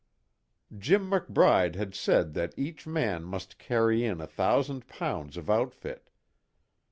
[0.75, 6.09] Jim McBride had said that each man must carry in a thousand pounds of outfit.